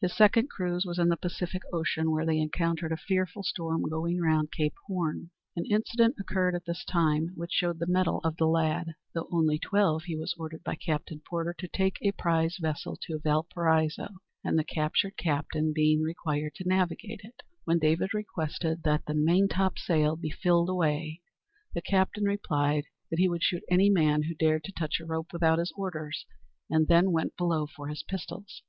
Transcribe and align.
His 0.00 0.16
second 0.16 0.48
cruise 0.48 0.86
was 0.86 0.98
in 0.98 1.10
the 1.10 1.16
Pacific 1.18 1.60
Ocean, 1.70 2.10
where 2.10 2.24
they 2.24 2.38
encountered 2.38 2.90
a 2.90 2.96
fearful 2.96 3.42
storm 3.42 3.82
going 3.82 4.18
round 4.18 4.50
Cape 4.50 4.72
Horn. 4.86 5.28
An 5.56 5.66
incident 5.66 6.14
occurred 6.18 6.54
at 6.54 6.64
this 6.64 6.86
time 6.86 7.32
which 7.34 7.52
showed 7.52 7.78
the 7.80 7.86
mettle 7.86 8.20
of 8.24 8.38
the 8.38 8.46
lad. 8.46 8.94
Though 9.12 9.28
only 9.30 9.58
twelve, 9.58 10.04
he 10.04 10.16
was 10.16 10.34
ordered 10.38 10.64
by 10.64 10.76
Captain 10.76 11.20
Porter 11.28 11.54
to 11.58 11.68
take 11.68 11.98
a 12.00 12.12
prize 12.12 12.56
vessel 12.58 12.96
to 13.02 13.18
Valparaiso, 13.18 14.08
the 14.42 14.64
captured 14.64 15.18
captain 15.18 15.74
being 15.74 16.00
required 16.00 16.54
to 16.54 16.64
navigate 16.66 17.20
it. 17.22 17.42
When 17.64 17.78
David 17.78 18.14
requested 18.14 18.84
that 18.84 19.04
the 19.04 19.12
"maintopsail 19.12 20.16
be 20.18 20.30
filled 20.30 20.70
away," 20.70 21.20
the 21.74 21.82
captain 21.82 22.24
replied 22.24 22.84
that 23.10 23.18
he 23.18 23.28
would 23.28 23.42
shoot 23.42 23.64
any 23.70 23.90
man 23.90 24.22
who 24.22 24.34
dared 24.34 24.64
to 24.64 24.72
touch 24.72 24.98
a 24.98 25.04
rope 25.04 25.30
without 25.34 25.58
his 25.58 25.74
orders, 25.76 26.24
and 26.70 26.86
then 26.88 27.12
went 27.12 27.36
below 27.36 27.66
for 27.66 27.88
his 27.88 28.02
pistols. 28.02 28.62